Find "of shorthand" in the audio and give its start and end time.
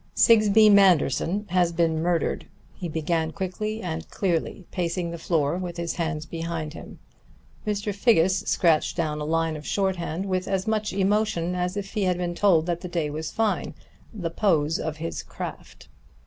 9.55-10.25